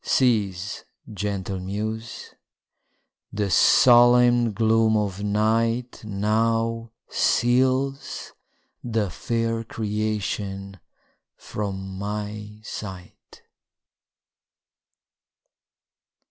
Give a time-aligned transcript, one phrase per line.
[0.03, 2.33] Cease, gentle muse!
[3.31, 8.33] the solemn gloom of night Now seals
[8.83, 10.79] the fair creation
[11.37, 13.43] from my sight.